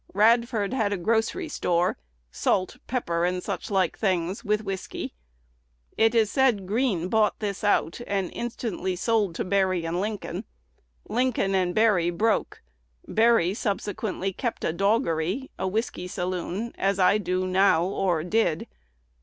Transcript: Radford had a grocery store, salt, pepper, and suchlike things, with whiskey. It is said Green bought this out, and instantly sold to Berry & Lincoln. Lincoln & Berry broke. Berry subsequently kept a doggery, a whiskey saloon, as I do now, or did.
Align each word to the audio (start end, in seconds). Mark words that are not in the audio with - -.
Radford 0.15 0.73
had 0.73 0.91
a 0.91 0.97
grocery 0.97 1.47
store, 1.47 1.95
salt, 2.31 2.77
pepper, 2.87 3.23
and 3.23 3.39
suchlike 3.39 3.95
things, 3.95 4.43
with 4.43 4.63
whiskey. 4.63 5.13
It 5.95 6.15
is 6.15 6.31
said 6.31 6.65
Green 6.65 7.07
bought 7.07 7.37
this 7.39 7.63
out, 7.63 8.01
and 8.07 8.31
instantly 8.33 8.95
sold 8.95 9.35
to 9.35 9.45
Berry 9.45 9.87
& 9.87 9.87
Lincoln. 9.87 10.45
Lincoln 11.07 11.53
& 11.73 11.73
Berry 11.73 12.09
broke. 12.09 12.63
Berry 13.07 13.53
subsequently 13.53 14.33
kept 14.33 14.63
a 14.63 14.73
doggery, 14.73 15.51
a 15.59 15.67
whiskey 15.67 16.07
saloon, 16.07 16.73
as 16.79 16.97
I 16.97 17.19
do 17.19 17.45
now, 17.45 17.83
or 17.85 18.23
did. 18.23 18.65